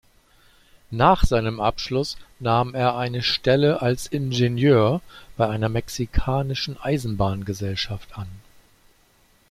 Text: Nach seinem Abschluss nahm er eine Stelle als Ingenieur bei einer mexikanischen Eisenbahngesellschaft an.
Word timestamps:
Nach 0.89 1.23
seinem 1.25 1.59
Abschluss 1.61 2.17
nahm 2.39 2.73
er 2.73 2.97
eine 2.97 3.21
Stelle 3.21 3.83
als 3.83 4.07
Ingenieur 4.07 4.99
bei 5.37 5.47
einer 5.47 5.69
mexikanischen 5.69 6.75
Eisenbahngesellschaft 6.81 8.17
an. 8.17 8.27